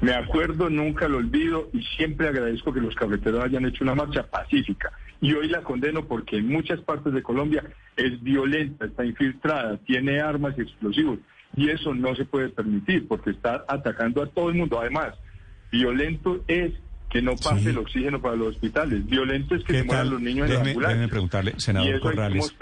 Me 0.00 0.12
acuerdo, 0.12 0.68
nunca 0.68 1.08
lo 1.08 1.18
olvido 1.18 1.70
y 1.72 1.82
siempre 1.82 2.28
agradezco 2.28 2.72
que 2.72 2.80
los 2.80 2.94
cafeteros 2.94 3.42
hayan 3.42 3.64
hecho 3.64 3.82
una 3.82 3.94
marcha 3.94 4.24
pacífica. 4.24 4.92
Y 5.20 5.32
hoy 5.32 5.48
la 5.48 5.62
condeno 5.62 6.04
porque 6.04 6.36
en 6.36 6.48
muchas 6.48 6.80
partes 6.80 7.14
de 7.14 7.22
Colombia 7.22 7.64
es 7.96 8.22
violenta, 8.22 8.84
está 8.84 9.04
infiltrada, 9.06 9.78
tiene 9.78 10.20
armas 10.20 10.54
y 10.58 10.62
explosivos. 10.62 11.18
Y 11.56 11.70
eso 11.70 11.94
no 11.94 12.14
se 12.14 12.26
puede 12.26 12.50
permitir 12.50 13.08
porque 13.08 13.30
está 13.30 13.64
atacando 13.66 14.22
a 14.22 14.26
todo 14.26 14.50
el 14.50 14.56
mundo. 14.56 14.78
Además, 14.78 15.14
violento 15.72 16.44
es 16.46 16.72
que 17.16 17.22
no 17.22 17.34
pase 17.34 17.70
el 17.70 17.78
oxígeno 17.78 18.20
para 18.20 18.36
los 18.36 18.48
hospitales. 18.48 19.06
Violento 19.06 19.54
es 19.54 19.64
que 19.64 19.72
se 19.72 19.84
mueran 19.84 20.10
los 20.10 20.20
niños 20.20 20.50
déjeme, 20.50 20.72
en 20.72 20.82
la 20.82 20.88
Déjeme 20.88 21.08
preguntarle, 21.08 21.54
senador 21.56 21.98
Corrales, 22.00 22.54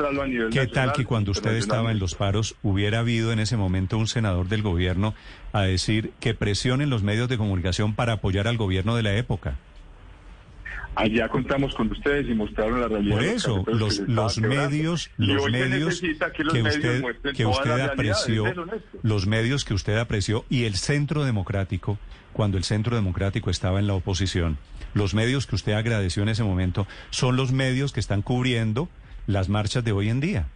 ¿qué 0.52 0.68
tal 0.68 0.92
que 0.92 1.04
cuando 1.04 1.32
usted 1.32 1.56
estaba 1.56 1.90
en 1.90 1.98
los 1.98 2.14
paros 2.14 2.54
hubiera 2.62 3.00
habido 3.00 3.32
en 3.32 3.40
ese 3.40 3.56
momento 3.56 3.98
un 3.98 4.06
senador 4.06 4.48
del 4.48 4.62
gobierno 4.62 5.12
a 5.52 5.62
decir 5.62 6.12
que 6.20 6.34
presionen 6.34 6.88
los 6.88 7.02
medios 7.02 7.28
de 7.28 7.36
comunicación 7.36 7.94
para 7.94 8.14
apoyar 8.14 8.46
al 8.46 8.56
gobierno 8.56 8.94
de 8.94 9.02
la 9.02 9.16
época? 9.16 9.56
Allá 10.96 11.28
contamos 11.28 11.74
con 11.74 11.90
ustedes 11.90 12.28
y 12.28 12.34
mostraron 12.34 12.80
la 12.80 12.88
realidad. 12.88 13.16
Por 13.16 13.24
eso, 13.24 13.64
los, 13.66 13.98
los 14.00 14.38
medios, 14.38 15.10
los 15.16 15.50
medios 15.50 16.00
que, 16.00 16.12
usted, 16.62 17.04
que 17.34 17.46
usted 17.46 17.80
apreció, 17.80 18.44
los 19.02 19.26
medios 19.26 19.64
que 19.64 19.74
usted 19.74 19.96
apreció 19.98 20.44
y 20.48 20.64
el 20.64 20.76
Centro 20.76 21.24
Democrático, 21.24 21.98
cuando 22.32 22.58
el 22.58 22.64
Centro 22.64 22.94
Democrático 22.94 23.50
estaba 23.50 23.80
en 23.80 23.86
la 23.86 23.94
oposición, 23.94 24.56
los 24.94 25.14
medios 25.14 25.46
que 25.46 25.56
usted 25.56 25.72
agradeció 25.72 26.22
en 26.22 26.28
ese 26.28 26.44
momento 26.44 26.86
son 27.10 27.36
los 27.36 27.52
medios 27.52 27.92
que 27.92 28.00
están 28.00 28.22
cubriendo 28.22 28.88
las 29.26 29.48
marchas 29.48 29.84
de 29.84 29.92
hoy 29.92 30.08
en 30.08 30.20
día. 30.20 30.46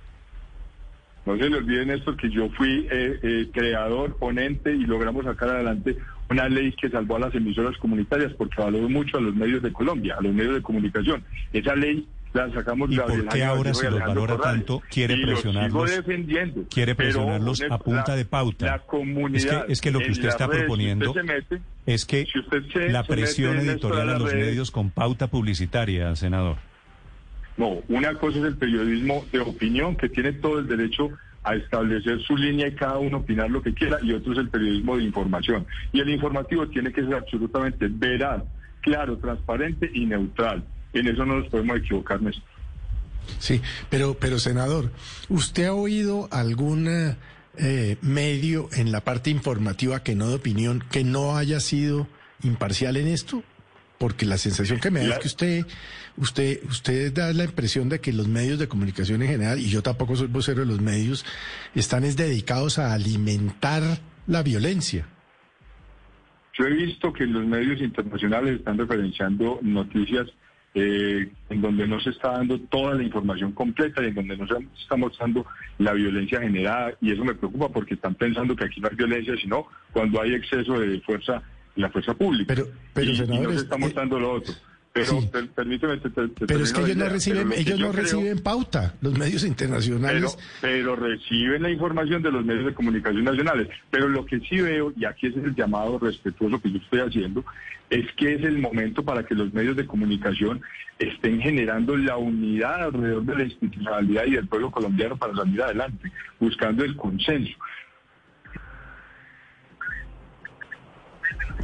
No 1.27 1.37
se 1.37 1.51
le 1.51 1.59
olviden 1.59 1.91
esto 1.91 2.17
que 2.17 2.31
yo 2.31 2.49
fui 2.51 2.87
eh, 2.91 3.19
eh, 3.23 3.49
creador, 3.53 4.17
ponente 4.17 4.73
y 4.73 4.87
logramos 4.87 5.25
sacar 5.25 5.51
adelante 5.51 5.99
una 6.31 6.49
ley 6.49 6.73
que 6.73 6.91
salvó 6.91 7.17
a 7.17 7.21
las 7.21 7.35
emisoras 7.35 7.77
comunitarias 7.79 8.33
porque 8.35 8.61
valoró 8.61 8.89
mucho 8.89 9.19
a 9.19 9.21
los 9.21 9.35
medios 9.35 9.63
de 9.63 9.73
Colombia, 9.73 10.17
a 10.19 10.23
los 10.23 10.33
medios 10.33 10.55
de 10.55 10.63
comunicación. 10.63 11.25
Esa 11.53 11.75
ley 11.75 12.07
la 12.33 12.53
sacamos 12.53 12.91
¿Y 12.91 12.99
por 12.99 13.29
qué 13.29 13.45
ahora 13.45 13.73
si 13.73 13.87
los 13.87 14.01
valora 14.01 14.37
tanto 14.37 14.83
quiere 14.91 15.17
presionarlos? 15.17 15.91
defendiendo, 15.91 16.65
quiere 16.69 16.95
presionarlos 16.95 17.63
a 17.71 17.79
punta 17.79 18.15
de 18.15 18.25
pauta. 18.25 18.67
La 18.67 18.79
comunidad, 18.81 19.65
es 19.69 19.81
que, 19.81 19.91
lo 19.91 19.99
que 20.01 20.11
usted 20.11 20.29
está 20.29 20.49
proponiendo 20.49 21.15
es 21.87 22.05
que 22.05 22.27
la 22.89 23.05
presión 23.05 23.59
editorial 23.59 24.11
a 24.11 24.19
los 24.19 24.35
medios 24.35 24.71
con 24.71 24.91
pauta 24.91 25.29
publicitaria, 25.29 26.15
senador. 26.17 26.57
No, 27.57 27.79
una 27.89 28.15
cosa 28.15 28.39
es 28.39 28.45
el 28.45 28.57
periodismo 28.57 29.25
de 29.33 29.41
opinión 29.41 29.97
que 29.97 30.09
tiene 30.09 30.33
todo 30.33 30.61
el 30.61 30.69
derecho 30.69 31.11
a 31.49 31.55
establecer 31.55 32.21
su 32.23 32.37
línea 32.37 32.69
y 32.69 32.75
cada 32.75 32.99
uno 32.99 33.19
opinar 33.19 33.51
lo 33.51 33.63
que 33.63 33.73
quiera, 33.73 33.99
y 34.03 34.13
otro 34.13 34.33
es 34.33 34.39
el 34.39 34.51
periodismo 34.51 34.97
de 34.97 35.05
información. 35.05 35.67
Y 35.93 36.01
el 36.01 36.11
informativo 36.11 36.69
tiene 36.69 36.93
que 36.93 37.03
ser 37.03 37.15
absolutamente 37.15 37.89
veraz, 37.89 38.43
claro, 38.83 39.17
transparente 39.17 39.91
y 39.95 40.05
neutral. 40.05 40.63
En 40.93 41.09
eso 41.09 41.25
no 41.25 41.39
nos 41.39 41.49
podemos 41.49 41.79
equivocar, 41.79 42.21
Néstor. 42.21 42.45
Sí, 43.39 43.61
pero, 43.89 44.15
pero 44.15 44.39
senador, 44.39 44.91
¿usted 45.29 45.67
ha 45.67 45.75
oído 45.75 46.29
algún 46.31 46.89
eh, 47.57 47.97
medio 48.03 48.69
en 48.73 48.93
la 48.93 49.01
parte 49.01 49.31
informativa 49.31 50.03
que 50.03 50.15
no 50.15 50.29
de 50.29 50.37
opinión 50.37 50.85
que 50.91 51.05
no 51.05 51.37
haya 51.37 51.61
sido 51.61 52.09
imparcial 52.43 52.97
en 52.97 53.09
esto? 53.09 53.43
Porque 53.99 54.27
la 54.27 54.39
sensación 54.39 54.79
que 54.81 54.91
me 54.91 55.01
da 55.01 55.15
es 55.15 55.19
que 55.19 55.27
usted, 55.27 55.67
usted, 56.17 56.61
usted 56.69 57.13
da 57.13 57.33
la 57.33 57.45
impresión 57.45 57.89
de 57.89 58.01
que 58.01 58.13
los 58.13 58.29
medios 58.29 58.59
de 58.59 58.69
comunicación 58.69 59.23
en 59.23 59.29
general, 59.29 59.59
y 59.59 59.69
yo 59.69 59.83
tampoco 59.83 60.17
soy 60.17 60.29
vocero 60.29 60.61
de 60.61 60.67
los 60.67 60.81
medios, 60.81 61.27
están 61.75 62.05
es 62.05 62.17
dedicados 62.17 62.79
a 62.79 62.95
alimentar 62.95 63.83
la 64.27 64.43
violencia. 64.43 65.07
Yo 66.55 66.67
he 66.67 66.73
visto 66.73 67.13
que 67.13 67.27
los 67.27 67.45
medios 67.45 67.81
internacionales 67.81 68.59
están 68.59 68.79
referenciando 68.79 69.59
noticias 69.63 70.27
eh, 70.75 71.29
en 71.49 71.61
donde 71.63 71.87
no 71.89 71.99
se 71.99 72.11
está 72.11 72.33
dando 72.33 72.59
toda 72.61 72.95
la 72.95 73.03
información 73.03 73.53
completa 73.53 74.03
y 74.03 74.09
en 74.09 74.15
donde 74.15 74.37
no 74.37 74.47
se 74.47 74.55
está 74.81 74.97
mostrando 74.97 75.47
la 75.79 75.93
violencia 75.93 76.41
generada 76.41 76.93
y 77.01 77.13
eso 77.13 77.25
me 77.25 77.35
preocupa 77.35 77.69
porque 77.69 77.95
están 77.95 78.15
pensando 78.15 78.55
que 78.55 78.67
aquí 78.67 78.81
no 78.81 78.89
hay 78.89 78.97
violencia, 78.97 79.35
sino 79.41 79.67
cuando 79.93 80.21
hay 80.21 80.35
exceso 80.35 80.79
de 80.79 81.01
fuerza 81.01 81.43
la 81.79 81.91
fuerza 81.91 82.15
pública. 82.15 82.55
Pero, 82.55 82.69
pero 82.93 83.11
y, 83.11 83.19
nos 83.43 83.57
está 83.57 83.77
mostrando 83.77 84.19
lo 84.19 84.33
otro. 84.33 84.55
Pero 84.93 85.21
permíteme, 85.55 85.99
pero 85.99 86.65
es 86.65 86.73
que 86.73 86.81
ellos 86.81 86.97
no 86.97 87.09
reciben, 87.09 87.53
ellos 87.53 87.79
no 87.79 87.93
reciben 87.93 88.39
pauta, 88.41 88.95
los 89.01 89.17
medios 89.17 89.45
internacionales. 89.45 90.37
Pero, 90.61 90.97
reciben 90.97 91.63
la 91.63 91.71
información 91.71 92.23
de 92.23 92.33
los 92.33 92.45
medios 92.45 92.67
de 92.67 92.75
comunicación 92.75 93.23
nacionales. 93.23 93.69
Pero 93.91 94.09
lo 94.09 94.25
que 94.25 94.41
sí 94.41 94.61
veo, 94.61 94.93
y 94.97 95.05
aquí 95.05 95.29
es 95.29 95.37
el 95.37 95.55
llamado 95.55 95.99
respetuoso 95.99 96.61
que 96.61 96.73
yo 96.73 96.79
estoy 96.79 97.01
haciendo, 97.01 97.45
es 97.91 98.11
que 98.17 98.35
es 98.35 98.43
el 98.43 98.59
momento 98.59 99.05
para 99.05 99.25
que 99.25 99.35
los 99.35 99.53
medios 99.53 99.77
de 99.77 99.87
comunicación 99.87 100.61
estén 100.99 101.41
generando 101.41 101.97
la 101.97 102.17
unidad 102.17 102.85
alrededor 102.85 103.25
de 103.25 103.37
la 103.37 103.45
institucionalidad 103.45 104.27
y 104.27 104.33
del 104.33 104.49
pueblo 104.49 104.71
colombiano 104.71 105.17
para 105.17 105.35
salir 105.35 105.63
adelante, 105.63 106.11
buscando 106.41 106.85
el 106.85 106.97
consenso. 106.97 107.57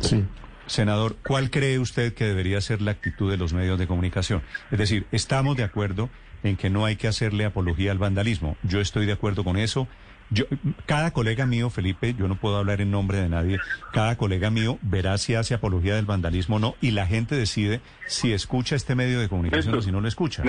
Sí. 0.01 0.25
Senador, 0.67 1.17
¿cuál 1.27 1.51
cree 1.51 1.79
usted 1.79 2.15
que 2.15 2.25
debería 2.25 2.61
ser 2.61 2.81
la 2.81 2.93
actitud 2.93 3.31
de 3.31 3.37
los 3.37 3.53
medios 3.53 3.79
de 3.79 3.87
comunicación? 3.87 4.43
Es 4.71 4.79
decir, 4.79 5.07
estamos 5.13 5.57
de 5.57 5.65
acuerdo 5.65 6.09
en 6.43 6.57
que 6.57 6.71
no 6.71 6.85
hay 6.85 6.97
que 6.97 7.09
hacerle 7.09 7.45
apología 7.45 7.91
al 7.91 7.99
vandalismo. 7.99 8.57
Yo 8.63 8.81
estoy 8.81 9.07
de 9.07 9.13
acuerdo 9.13 9.45
con 9.45 9.57
eso. 9.57 9.89
Yo, 10.31 10.47
cada 10.87 11.11
colega 11.13 11.45
mío, 11.45 11.69
Felipe, 11.69 12.15
yo 12.15 12.29
no 12.29 12.37
puedo 12.37 12.57
hablar 12.57 12.81
en 12.81 12.91
nombre 12.91 13.19
de 13.19 13.29
nadie, 13.29 13.59
cada 13.93 14.17
colega 14.17 14.51
mío 14.51 14.79
verá 14.81 15.19
si 15.19 15.35
hace 15.35 15.53
apología 15.53 15.97
del 15.97 16.07
vandalismo 16.07 16.57
o 16.57 16.59
no 16.59 16.77
y 16.81 16.93
la 16.93 17.07
gente 17.07 17.35
decide 17.35 17.83
si 18.07 18.33
escucha 18.33 18.75
este 18.75 18.95
medio 18.95 19.21
de 19.21 19.29
comunicación 19.29 19.75
o 19.75 19.83
si 19.83 19.93
no 19.93 20.01
lo 20.01 20.09
escucha. 20.09 20.43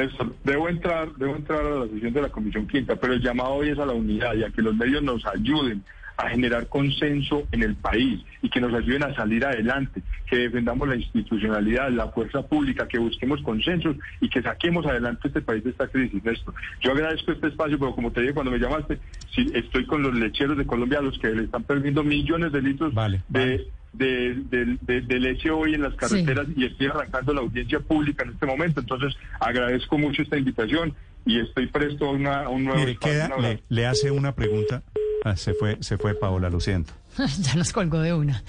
debo 0.45 0.69
entrar, 0.69 1.13
debo 1.15 1.35
entrar 1.35 1.59
a 1.65 1.69
la 1.71 1.87
sesión 1.87 2.13
de 2.13 2.21
la 2.21 2.29
Comisión 2.29 2.67
Quinta, 2.67 2.95
pero 2.95 3.13
el 3.13 3.21
llamado 3.21 3.51
hoy 3.51 3.69
es 3.69 3.77
a 3.77 3.85
la 3.85 3.93
unidad 3.93 4.33
y 4.35 4.43
a 4.43 4.49
que 4.49 4.61
los 4.61 4.75
medios 4.75 5.03
nos 5.03 5.25
ayuden 5.25 5.83
a 6.17 6.29
generar 6.29 6.67
consenso 6.67 7.47
en 7.51 7.63
el 7.63 7.75
país 7.75 8.21
y 8.41 8.49
que 8.49 8.61
nos 8.61 8.73
ayuden 8.73 9.03
a 9.03 9.13
salir 9.15 9.43
adelante, 9.45 10.01
que 10.29 10.37
defendamos 10.37 10.87
la 10.87 10.95
institucionalidad, 10.95 11.89
la 11.89 12.07
fuerza 12.09 12.41
pública, 12.47 12.87
que 12.87 12.97
busquemos 12.99 13.41
consensos 13.41 13.95
y 14.21 14.29
que 14.29 14.41
saquemos 14.41 14.85
adelante 14.85 15.27
este 15.27 15.41
país 15.41 15.63
de 15.63 15.71
esta 15.71 15.87
crisis, 15.87 16.23
Néstor. 16.23 16.53
Yo 16.81 16.91
agradezco 16.91 17.31
este 17.33 17.47
espacio, 17.47 17.77
pero 17.77 17.93
como 17.95 18.11
te 18.11 18.21
dije 18.21 18.33
cuando 18.33 18.51
me 18.51 18.59
llamaste, 18.59 18.99
sí, 19.33 19.51
estoy 19.53 19.85
con 19.85 20.03
los 20.03 20.13
lecheros 20.13 20.57
de 20.57 20.65
Colombia, 20.65 21.01
los 21.01 21.17
que 21.19 21.29
le 21.29 21.43
están 21.43 21.63
perdiendo 21.63 22.03
millones 22.03 22.51
de 22.51 22.61
litros 22.61 22.93
Vale, 22.93 23.21
de, 23.27 23.39
vale. 23.39 23.67
de, 23.93 24.35
de- 24.49 24.77
de- 24.81 25.01
de 25.01 25.19
leche 25.19 25.49
hoy 25.51 25.73
en 25.73 25.81
las 25.81 25.95
carreteras 25.95 26.47
y 26.55 26.65
estoy 26.65 26.87
arrancando 26.87 27.33
la 27.33 27.41
audiencia 27.41 27.79
pública 27.79 28.23
en 28.23 28.31
este 28.31 28.45
momento. 28.45 28.79
Entonces, 28.79 29.13
agradezco 29.39 29.97
mucho 29.97 30.21
esta 30.21 30.37
invitación 30.37 30.93
y 31.25 31.39
estoy 31.39 31.67
presto 31.67 32.05
a, 32.05 32.11
una- 32.11 32.43
a 32.43 32.49
un 32.49 32.63
nuevo 32.65 32.79
Mire, 32.79 32.91
espacio. 32.93 33.35
queda, 33.37 33.59
le 33.69 33.85
hace 33.87 34.11
una 34.11 34.33
pregunta. 34.35 34.81
Ah, 35.25 35.35
se 35.35 35.55
fue, 35.55 35.79
se 35.81 35.97
fue 35.97 36.13
Paola, 36.13 36.51
lo 36.51 36.59
siento. 36.59 36.93
ya 37.39 37.55
nos 37.55 37.73
colgó 37.73 37.99
de 37.99 38.13
una. 38.13 38.43